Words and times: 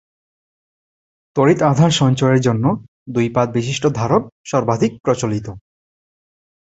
তড়িৎ 1.35 1.59
আধান 1.61 1.91
সঞ্চয়ের 1.91 2.41
জন্য 2.41 2.65
দুই 3.09 3.27
পাত 3.29 3.47
বিশিষ্ট 3.49 3.83
ধারক 3.95 4.23
সর্বাধিক 4.45 4.91
প্রচলিত। 5.03 5.47